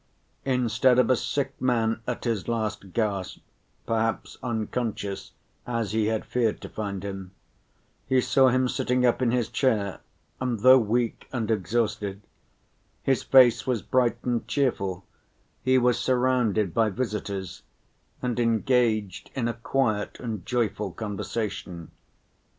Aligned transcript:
Instead 0.45 0.97
of 0.97 1.11
a 1.11 1.15
sick 1.15 1.53
man 1.61 2.01
at 2.07 2.23
his 2.23 2.47
last 2.47 2.91
gasp, 2.91 3.37
perhaps 3.85 4.35
unconscious, 4.41 5.33
as 5.67 5.91
he 5.91 6.07
had 6.07 6.25
feared 6.25 6.59
to 6.59 6.67
find 6.67 7.03
him, 7.03 7.29
he 8.07 8.19
saw 8.19 8.47
him 8.49 8.67
sitting 8.67 9.05
up 9.05 9.21
in 9.21 9.29
his 9.29 9.47
chair 9.47 9.99
and, 10.39 10.61
though 10.61 10.79
weak 10.79 11.27
and 11.31 11.51
exhausted, 11.51 12.23
his 13.03 13.21
face 13.21 13.67
was 13.67 13.83
bright 13.83 14.17
and 14.23 14.47
cheerful, 14.47 15.05
he 15.61 15.77
was 15.77 15.99
surrounded 15.99 16.73
by 16.73 16.89
visitors 16.89 17.61
and 18.23 18.39
engaged 18.39 19.29
in 19.35 19.47
a 19.47 19.53
quiet 19.53 20.19
and 20.19 20.47
joyful 20.47 20.91
conversation. 20.91 21.91